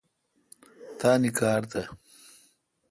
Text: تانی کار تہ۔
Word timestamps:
تانی 0.99 1.31
کار 1.37 1.61
تہ۔ 1.71 1.81